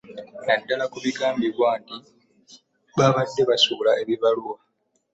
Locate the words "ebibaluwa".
4.01-4.57